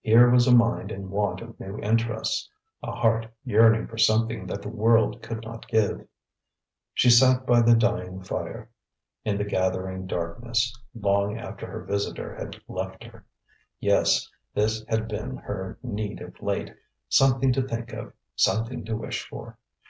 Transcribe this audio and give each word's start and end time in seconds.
Here 0.00 0.30
was 0.30 0.46
a 0.46 0.54
mind 0.54 0.92
in 0.92 1.10
want 1.10 1.40
of 1.40 1.58
new 1.58 1.76
interests, 1.80 2.48
a 2.84 2.92
heart 2.92 3.26
yearning 3.44 3.88
for 3.88 3.98
something 3.98 4.46
that 4.46 4.62
the 4.62 4.68
world 4.68 5.20
could 5.22 5.42
not 5.42 5.66
give. 5.66 6.06
She 6.94 7.10
sat 7.10 7.44
by 7.46 7.62
the 7.62 7.74
dying 7.74 8.22
fire, 8.22 8.70
in 9.24 9.38
the 9.38 9.44
gathering 9.44 10.06
darkness, 10.06 10.72
long 10.94 11.36
after 11.36 11.66
her 11.66 11.82
visitor 11.82 12.32
had 12.32 12.60
left 12.68 13.02
her. 13.02 13.26
Yes, 13.80 14.30
this 14.54 14.84
had 14.86 15.08
been 15.08 15.36
her 15.38 15.80
need 15.82 16.20
of 16.20 16.40
late 16.40 16.72
something 17.08 17.52
to 17.52 17.62
think 17.66 17.92
of, 17.92 18.12
something 18.36 18.84
to 18.84 18.94
wish 18.96 19.26
for. 19.28 19.58